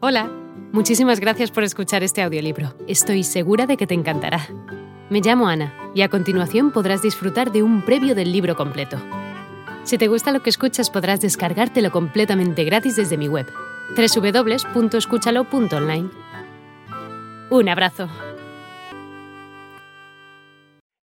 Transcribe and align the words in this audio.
Hola, 0.00 0.30
muchísimas 0.72 1.18
gracias 1.18 1.50
por 1.50 1.64
escuchar 1.64 2.04
este 2.04 2.22
audiolibro. 2.22 2.72
Estoy 2.86 3.24
segura 3.24 3.66
de 3.66 3.76
que 3.76 3.88
te 3.88 3.94
encantará. 3.94 4.46
Me 5.10 5.20
llamo 5.20 5.48
Ana 5.48 5.74
y 5.92 6.02
a 6.02 6.08
continuación 6.08 6.70
podrás 6.70 7.02
disfrutar 7.02 7.50
de 7.50 7.64
un 7.64 7.84
previo 7.84 8.14
del 8.14 8.30
libro 8.30 8.54
completo. 8.54 8.96
Si 9.82 9.98
te 9.98 10.06
gusta 10.06 10.30
lo 10.30 10.40
que 10.40 10.50
escuchas 10.50 10.88
podrás 10.88 11.20
descargártelo 11.20 11.90
completamente 11.90 12.62
gratis 12.62 12.94
desde 12.94 13.18
mi 13.18 13.26
web, 13.26 13.48
www.escúchalo.online. 13.96 16.10
Un 17.50 17.68
abrazo. 17.68 18.08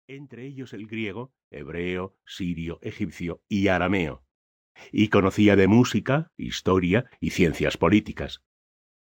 Entre 0.06 0.46
ellos 0.46 0.72
el 0.72 0.86
griego, 0.86 1.32
hebreo, 1.50 2.14
sirio, 2.24 2.78
egipcio 2.80 3.42
y 3.48 3.66
arameo. 3.66 4.22
Y 4.92 5.08
conocía 5.08 5.56
de 5.56 5.66
música, 5.66 6.30
historia 6.36 7.06
y 7.18 7.30
ciencias 7.30 7.76
políticas. 7.76 8.44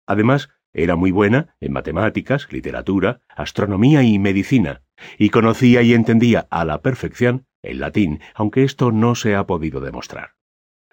Además, 0.07 0.51
era 0.73 0.95
muy 0.95 1.11
buena 1.11 1.57
en 1.61 1.73
matemáticas, 1.73 2.49
literatura, 2.53 3.23
astronomía 3.29 4.03
y 4.03 4.19
medicina, 4.19 4.83
y 5.19 5.31
conocía 5.31 5.83
y 5.83 5.95
entendía 5.95 6.47
a 6.51 6.65
la 6.65 6.83
perfección 6.83 7.47
el 7.63 7.81
latín, 7.81 8.21
aunque 8.35 8.63
esto 8.63 8.93
no 8.93 9.15
se 9.15 9.35
ha 9.35 9.47
podido 9.47 9.81
demostrar. 9.81 10.35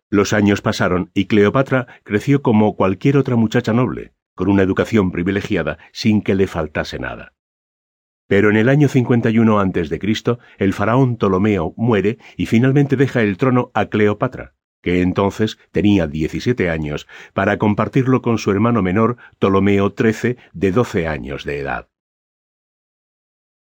Los 0.09 0.33
años 0.33 0.61
pasaron 0.61 1.11
y 1.13 1.25
Cleopatra 1.25 1.87
creció 2.03 2.41
como 2.41 2.75
cualquier 2.75 3.17
otra 3.17 3.35
muchacha 3.35 3.73
noble, 3.73 4.13
con 4.35 4.49
una 4.49 4.63
educación 4.63 5.11
privilegiada 5.11 5.77
sin 5.91 6.21
que 6.21 6.35
le 6.35 6.47
faltase 6.47 6.99
nada. 6.99 7.33
Pero 8.27 8.49
en 8.49 8.55
el 8.55 8.69
año 8.69 8.87
51 8.87 9.59
a.C., 9.59 10.37
el 10.57 10.73
faraón 10.73 11.17
Ptolomeo 11.17 11.73
muere 11.77 12.17
y 12.37 12.45
finalmente 12.45 12.95
deja 12.95 13.21
el 13.21 13.37
trono 13.37 13.71
a 13.73 13.87
Cleopatra, 13.87 14.55
que 14.83 15.01
entonces 15.01 15.57
tenía 15.71 16.05
17 16.05 16.69
años, 16.69 17.07
para 17.33 17.57
compartirlo 17.57 18.21
con 18.21 18.37
su 18.37 18.51
hermano 18.51 18.83
menor 18.83 19.17
Ptolomeo 19.39 19.95
XIII, 19.97 20.37
de 20.51 20.71
12 20.71 21.07
años 21.07 21.45
de 21.45 21.59
edad. 21.59 21.87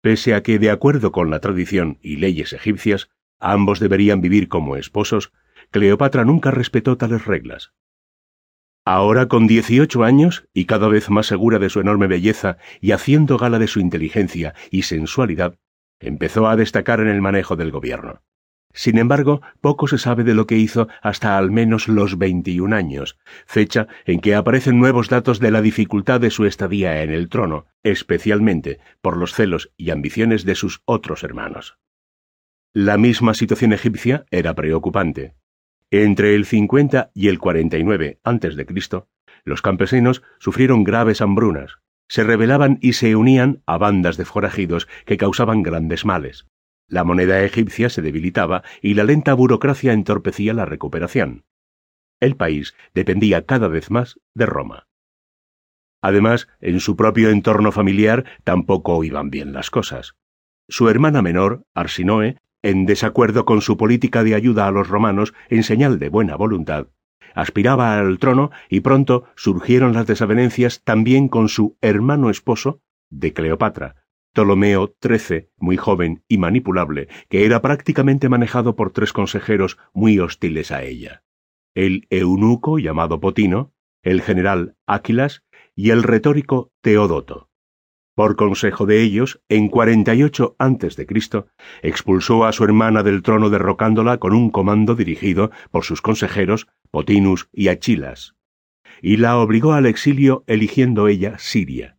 Pese 0.01 0.34
a 0.34 0.42
que, 0.45 0.61
de 0.61 0.70
acuerdo 0.70 1.11
con 1.11 1.31
la 1.31 1.41
tradición 1.41 1.98
y 2.03 2.17
leyes 2.17 2.53
egipcias, 2.53 3.11
ambos 3.41 3.81
deberían 3.81 4.20
vivir 4.20 4.48
como 4.48 4.77
esposos, 4.77 5.33
Cleopatra 5.70 6.25
nunca 6.25 6.51
respetó 6.51 6.97
tales 6.97 7.25
reglas. 7.25 7.73
Ahora 8.84 9.27
con 9.29 9.47
18 9.47 10.05
años, 10.05 10.48
y 10.55 10.67
cada 10.67 10.89
vez 10.89 11.11
más 11.11 11.27
segura 11.27 11.59
de 11.59 11.69
su 11.69 11.81
enorme 11.81 12.06
belleza 12.06 12.59
y 12.81 12.92
haciendo 12.92 13.39
gala 13.39 13.59
de 13.59 13.67
su 13.67 13.81
inteligencia 13.81 14.55
y 14.70 14.83
sensualidad, 14.83 15.59
empezó 16.01 16.48
a 16.48 16.56
destacar 16.56 17.01
en 17.01 17.09
el 17.09 17.20
manejo 17.20 17.56
del 17.56 17.70
gobierno. 17.70 18.23
Sin 18.79 18.97
embargo, 18.97 19.43
poco 19.61 19.89
se 19.89 19.98
sabe 19.98 20.23
de 20.23 20.37
lo 20.37 20.47
que 20.47 20.57
hizo 20.57 20.87
hasta 21.03 21.37
al 21.37 21.51
menos 21.51 21.89
los 21.89 22.17
21 22.17 22.77
años, 22.77 23.19
fecha 23.45 23.89
en 24.05 24.20
que 24.20 24.37
aparecen 24.37 24.79
nuevos 24.79 25.09
datos 25.09 25.41
de 25.41 25.51
la 25.51 25.62
dificultad 25.62 26.20
de 26.20 26.31
su 26.31 26.47
estadía 26.47 27.03
en 27.03 27.11
el 27.11 27.29
trono, 27.29 27.67
especialmente 27.83 28.79
por 29.01 29.17
los 29.17 29.35
celos 29.35 29.73
y 29.77 29.91
ambiciones 29.91 30.45
de 30.45 30.55
sus 30.55 30.83
otros 30.85 31.25
hermanos. 31.25 31.77
La 32.73 32.98
misma 32.98 33.35
situación 33.35 33.73
egipcia 33.73 34.27
era 34.31 34.55
preocupante. 34.55 35.35
Entre 35.91 36.37
el 36.37 36.47
50 36.47 37.11
y 37.15 37.27
el 37.27 37.41
49 37.41 38.20
a.C., 38.23 39.03
los 39.42 39.61
campesinos 39.61 40.23
sufrieron 40.39 40.85
graves 40.85 41.20
hambrunas, 41.20 41.81
se 42.07 42.23
rebelaban 42.23 42.79
y 42.81 42.92
se 42.92 43.17
unían 43.17 43.61
a 43.67 43.77
bandas 43.77 44.17
de 44.17 44.25
forajidos 44.25 44.87
que 45.05 45.17
causaban 45.17 45.65
grandes 45.65 46.05
males. 46.05 46.47
La 46.89 47.05
moneda 47.05 47.44
egipcia 47.44 47.91
se 47.91 48.00
debilitaba 48.00 48.62
y 48.81 48.94
la 48.94 49.05
lenta 49.05 49.34
burocracia 49.34 49.92
entorpecía 49.92 50.55
la 50.55 50.64
recuperación. 50.64 51.45
El 52.19 52.34
país 52.34 52.75
dependía 52.95 53.45
cada 53.45 53.69
vez 53.69 53.91
más 53.91 54.19
de 54.34 54.47
Roma. 54.47 54.89
Además, 56.00 56.48
en 56.61 56.80
su 56.80 56.97
propio 56.97 57.28
entorno 57.28 57.72
familiar 57.72 58.25
tampoco 58.42 59.05
iban 59.05 59.30
bien 59.30 59.53
las 59.53 59.70
cosas. 59.70 60.14
Su 60.69 60.89
hermana 60.89 61.22
menor, 61.22 61.64
Arsinoe, 61.75 62.39
en 62.62 62.86
desacuerdo 62.86 63.45
con 63.45 63.61
su 63.61 63.77
política 63.77 64.24
de 64.24 64.34
ayuda 64.34 64.67
a 64.67 64.70
los 64.70 64.89
romanos 64.89 65.34
en 65.48 65.64
señal 65.64 65.98
de 65.98 66.08
buena 66.08 66.36
voluntad, 66.36 66.89
aspiraba 67.34 67.98
al 67.98 68.18
trono 68.18 68.51
y 68.68 68.80
pronto 68.80 69.24
surgieron 69.36 69.92
las 69.92 70.07
desavenencias 70.07 70.83
también 70.83 71.29
con 71.29 71.48
su 71.48 71.77
hermano 71.80 72.30
esposo 72.30 72.80
de 73.11 73.33
Cleopatra, 73.33 73.98
Ptolomeo 74.39 74.95
XIII, 75.03 75.49
muy 75.57 75.77
joven 75.77 76.23
y 76.29 76.39
manipulable, 76.39 77.09
que 77.29 77.45
era 77.45 77.61
prácticamente 77.61 78.29
manejado 78.29 78.77
por 78.77 78.93
tres 78.93 79.13
consejeros 79.13 79.79
muy 79.93 80.21
hostiles 80.21 80.71
a 80.71 80.85
ella. 80.85 81.25
El 81.75 82.07
eunuco 82.09 82.79
llamado 82.79 83.19
Potino, 83.19 83.73
el 84.05 84.23
general 84.23 84.77
Áquilas 84.87 85.43
y 85.75 85.91
el 85.91 86.05
retórico 86.05 86.71
Teodoto. 86.83 87.51
Por 88.15 88.37
consejo 88.37 88.87
de 88.87 89.03
ellos, 89.03 89.43
en 89.49 89.67
48 89.71 90.55
a.C., 90.57 91.07
expulsó 91.83 92.45
a 92.45 92.53
su 92.53 92.63
hermana 92.63 93.03
del 93.03 93.23
trono 93.23 93.51
derrocándola 93.51 94.19
con 94.19 94.35
un 94.35 94.51
comando 94.51 94.95
dirigido 94.95 95.51
por 95.73 95.83
sus 95.83 96.01
consejeros 96.01 96.69
Potinus 96.93 97.49
y 97.53 97.67
Achilas, 97.67 98.37
y 99.03 99.17
la 99.17 99.37
obligó 99.39 99.73
al 99.73 99.87
exilio 99.87 100.45
eligiendo 100.47 101.09
ella 101.09 101.41
Siria. 101.41 101.98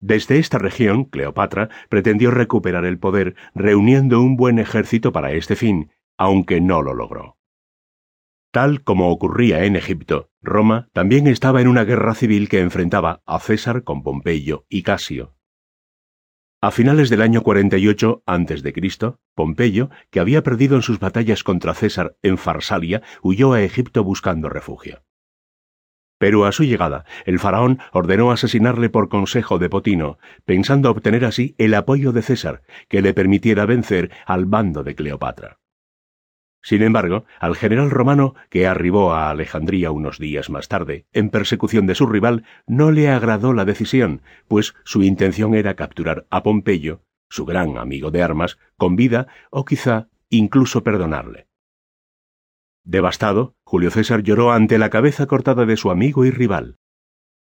Desde 0.00 0.38
esta 0.38 0.58
región, 0.58 1.04
Cleopatra 1.04 1.68
pretendió 1.88 2.30
recuperar 2.30 2.84
el 2.84 2.98
poder 2.98 3.34
reuniendo 3.54 4.20
un 4.20 4.36
buen 4.36 4.58
ejército 4.58 5.12
para 5.12 5.32
este 5.32 5.56
fin, 5.56 5.90
aunque 6.18 6.60
no 6.60 6.82
lo 6.82 6.94
logró. 6.94 7.36
Tal 8.50 8.82
como 8.82 9.10
ocurría 9.10 9.64
en 9.64 9.76
Egipto, 9.76 10.30
Roma 10.40 10.88
también 10.92 11.26
estaba 11.26 11.60
en 11.60 11.68
una 11.68 11.84
guerra 11.84 12.14
civil 12.14 12.48
que 12.48 12.60
enfrentaba 12.60 13.22
a 13.26 13.38
César 13.38 13.84
con 13.84 14.02
Pompeyo 14.02 14.64
y 14.68 14.82
Casio. 14.82 15.34
A 16.62 16.70
finales 16.70 17.10
del 17.10 17.20
año 17.20 17.42
48 17.42 18.22
a.C., 18.24 19.14
Pompeyo, 19.34 19.90
que 20.10 20.20
había 20.20 20.42
perdido 20.42 20.76
en 20.76 20.82
sus 20.82 20.98
batallas 20.98 21.44
contra 21.44 21.74
César 21.74 22.16
en 22.22 22.38
Farsalia, 22.38 23.02
huyó 23.22 23.52
a 23.52 23.62
Egipto 23.62 24.02
buscando 24.02 24.48
refugio. 24.48 25.02
Pero 26.18 26.46
a 26.46 26.52
su 26.52 26.64
llegada, 26.64 27.04
el 27.24 27.38
faraón 27.38 27.78
ordenó 27.92 28.30
asesinarle 28.30 28.88
por 28.88 29.08
consejo 29.08 29.58
de 29.58 29.68
Potino, 29.68 30.18
pensando 30.44 30.90
obtener 30.90 31.24
así 31.24 31.54
el 31.58 31.74
apoyo 31.74 32.12
de 32.12 32.22
César, 32.22 32.62
que 32.88 33.02
le 33.02 33.12
permitiera 33.12 33.66
vencer 33.66 34.10
al 34.24 34.46
bando 34.46 34.82
de 34.82 34.94
Cleopatra. 34.94 35.58
Sin 36.62 36.82
embargo, 36.82 37.26
al 37.38 37.54
general 37.54 37.90
romano, 37.90 38.34
que 38.50 38.66
arribó 38.66 39.12
a 39.12 39.30
Alejandría 39.30 39.92
unos 39.92 40.18
días 40.18 40.50
más 40.50 40.66
tarde, 40.66 41.06
en 41.12 41.30
persecución 41.30 41.86
de 41.86 41.94
su 41.94 42.06
rival, 42.06 42.44
no 42.66 42.90
le 42.90 43.08
agradó 43.08 43.52
la 43.52 43.64
decisión, 43.64 44.22
pues 44.48 44.74
su 44.84 45.04
intención 45.04 45.54
era 45.54 45.74
capturar 45.74 46.26
a 46.28 46.42
Pompeyo, 46.42 47.02
su 47.28 47.44
gran 47.44 47.78
amigo 47.78 48.10
de 48.10 48.22
armas, 48.22 48.58
con 48.76 48.96
vida 48.96 49.28
o 49.50 49.64
quizá 49.64 50.08
incluso 50.28 50.82
perdonarle. 50.82 51.46
Devastado, 52.86 53.56
Julio 53.64 53.90
César 53.90 54.22
lloró 54.22 54.52
ante 54.52 54.78
la 54.78 54.90
cabeza 54.90 55.26
cortada 55.26 55.66
de 55.66 55.76
su 55.76 55.90
amigo 55.90 56.24
y 56.24 56.30
rival. 56.30 56.78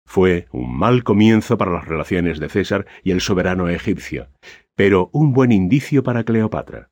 Fue 0.05 0.49
un 0.51 0.77
mal 0.77 1.05
comienzo 1.05 1.57
para 1.57 1.71
las 1.71 1.87
relaciones 1.87 2.41
de 2.41 2.49
César 2.49 2.85
y 3.05 3.13
el 3.13 3.21
soberano 3.21 3.69
egipcio, 3.69 4.29
pero 4.75 5.09
un 5.13 5.33
buen 5.33 5.53
indicio 5.53 6.03
para 6.03 6.25
Cleopatra. 6.25 6.91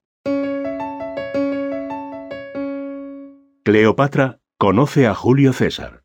Cleopatra 3.65 4.41
conoce 4.56 5.09
a 5.09 5.16
Julio 5.16 5.53
César. 5.53 6.05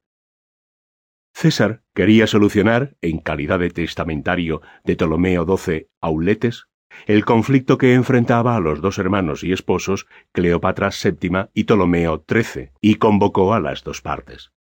César 1.35 1.83
quería 1.93 2.25
solucionar, 2.25 2.97
en 3.01 3.19
calidad 3.19 3.59
de 3.59 3.69
testamentario 3.69 4.63
de 4.83 4.95
Ptolomeo 4.95 5.45
XII 5.45 5.87
Auletes, 6.01 6.65
el 7.05 7.25
conflicto 7.25 7.77
que 7.77 7.93
enfrentaba 7.93 8.55
a 8.55 8.59
los 8.59 8.81
dos 8.81 8.97
hermanos 8.97 9.43
y 9.43 9.51
esposos, 9.51 10.07
Cleopatra 10.31 10.89
VII 10.89 11.49
y 11.53 11.63
Ptolomeo 11.63 12.23
XIII, 12.27 12.71
y 12.81 12.95
convocó 12.95 13.53
a 13.53 13.59
las 13.59 13.83
dos 13.83 14.01
partes. 14.01 14.51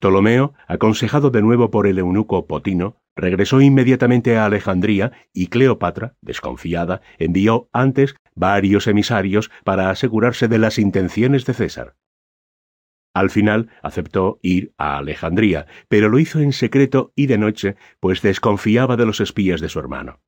Ptolomeo, 0.00 0.54
aconsejado 0.66 1.30
de 1.30 1.42
nuevo 1.42 1.70
por 1.70 1.86
el 1.86 1.98
eunuco 1.98 2.46
Potino, 2.46 3.00
regresó 3.16 3.60
inmediatamente 3.60 4.36
a 4.36 4.44
Alejandría 4.44 5.12
y 5.32 5.46
Cleopatra, 5.46 6.16
desconfiada, 6.20 7.00
envió 7.18 7.68
antes 7.72 8.16
varios 8.34 8.86
emisarios 8.86 9.50
para 9.64 9.90
asegurarse 9.90 10.48
de 10.48 10.58
las 10.58 10.78
intenciones 10.78 11.46
de 11.46 11.54
César. 11.54 11.96
Al 13.14 13.30
final 13.30 13.70
aceptó 13.80 14.40
ir 14.42 14.74
a 14.76 14.98
Alejandría, 14.98 15.66
pero 15.88 16.08
lo 16.08 16.18
hizo 16.18 16.40
en 16.40 16.52
secreto 16.52 17.12
y 17.14 17.26
de 17.26 17.38
noche, 17.38 17.76
pues 18.00 18.22
desconfiaba 18.22 18.96
de 18.96 19.06
los 19.06 19.20
espías 19.20 19.60
de 19.60 19.68
su 19.68 19.78
hermano. 19.78 20.20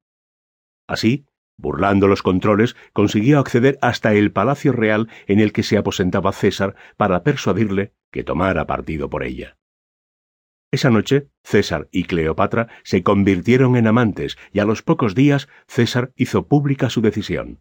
Así, 0.87 1.27
burlando 1.57 2.09
los 2.09 2.23
controles, 2.23 2.77
consiguió 2.93 3.39
acceder 3.39 3.79
hasta 3.81 4.15
el 4.15 4.33
palacio 4.33 4.73
real 4.73 5.09
en 5.27 5.41
el 5.41 5.53
que 5.53 5.63
se 5.63 5.79
aposentaba 5.79 6.33
César 6.33 6.75
para 6.97 7.23
persuadirle 7.23 7.93
que 8.11 8.25
tomara 8.25 8.67
partido 8.67 9.11
por 9.11 9.25
ella. 9.25 9.57
Esa 10.71 10.91
noche, 10.91 11.29
César 11.43 11.89
y 11.93 12.05
Cleopatra 12.05 12.69
se 12.83 13.03
convirtieron 13.03 13.77
en 13.77 13.87
amantes 13.87 14.37
y 14.53 14.59
a 14.59 14.65
los 14.65 14.83
pocos 14.83 15.15
días 15.15 15.49
César 15.67 16.13
hizo 16.17 16.49
pública 16.49 16.91
su 16.91 17.01
decisión. 17.01 17.61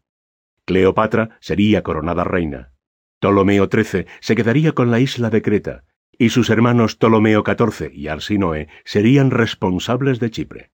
Cleopatra 0.66 1.38
sería 1.39 1.83
coronada 1.83 2.24
reina. 2.24 2.74
Ptolomeo 3.19 3.69
XIII 3.71 4.07
se 4.19 4.36
quedaría 4.36 4.74
con 4.74 4.92
la 4.92 5.00
isla 5.00 5.30
de 5.30 5.42
Creta, 5.42 5.83
y 6.18 6.30
sus 6.30 6.50
hermanos 6.50 6.95
Ptolomeo 6.95 7.44
XIV 7.45 7.92
y 7.94 8.07
Arsinoe 8.07 8.68
serían 8.83 9.31
responsables 9.31 10.19
de 10.19 10.31
Chipre. 10.31 10.71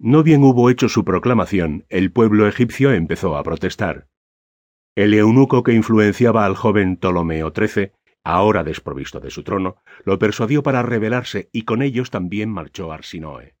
No 0.00 0.22
bien 0.22 0.44
hubo 0.44 0.70
hecho 0.70 0.88
su 0.88 1.04
proclamación, 1.04 1.84
el 1.88 2.12
pueblo 2.12 2.46
egipcio 2.46 2.92
empezó 2.92 3.36
a 3.36 3.42
protestar. 3.42 4.06
El 4.94 5.12
eunuco 5.12 5.64
que 5.64 5.72
influenciaba 5.72 6.44
al 6.44 6.54
joven 6.54 6.96
Ptolomeo 6.96 7.52
XIII, 7.52 7.90
ahora 8.22 8.62
desprovisto 8.62 9.18
de 9.18 9.30
su 9.30 9.42
trono, 9.42 9.82
lo 10.04 10.20
persuadió 10.20 10.62
para 10.62 10.84
rebelarse 10.84 11.48
y 11.52 11.62
con 11.62 11.82
ellos 11.82 12.10
también 12.10 12.48
marchó 12.48 12.92
Arsinoe. 12.92 13.56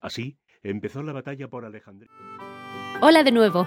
Así 0.00 0.38
empezó 0.62 1.02
la 1.02 1.12
batalla 1.12 1.48
por 1.48 1.64
Alejandría. 1.64 2.12
Hola 3.00 3.24
de 3.24 3.32
nuevo. 3.32 3.66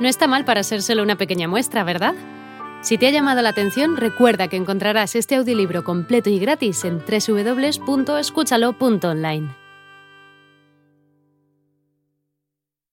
No 0.00 0.08
está 0.08 0.26
mal 0.26 0.44
para 0.44 0.64
ser 0.64 0.82
solo 0.82 1.04
una 1.04 1.16
pequeña 1.16 1.46
muestra, 1.46 1.84
¿verdad? 1.84 2.16
Si 2.80 2.98
te 2.98 3.06
ha 3.06 3.10
llamado 3.10 3.40
la 3.42 3.50
atención, 3.50 3.96
recuerda 3.96 4.48
que 4.48 4.56
encontrarás 4.56 5.14
este 5.14 5.36
audiolibro 5.36 5.84
completo 5.84 6.28
y 6.28 6.40
gratis 6.40 6.84
en 6.84 6.98
www.escúchalo.online. 6.98 9.57